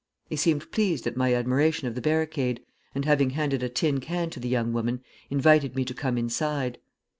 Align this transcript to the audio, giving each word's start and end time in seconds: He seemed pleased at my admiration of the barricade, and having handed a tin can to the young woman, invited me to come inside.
He 0.31 0.35
seemed 0.35 0.71
pleased 0.71 1.05
at 1.05 1.15
my 1.15 1.35
admiration 1.35 1.87
of 1.87 1.93
the 1.93 2.01
barricade, 2.01 2.61
and 2.95 3.05
having 3.05 3.29
handed 3.29 3.61
a 3.61 3.69
tin 3.69 3.99
can 3.99 4.31
to 4.31 4.39
the 4.39 4.49
young 4.49 4.73
woman, 4.73 5.01
invited 5.29 5.75
me 5.75 5.85
to 5.85 5.93
come 5.93 6.17
inside. 6.17 6.79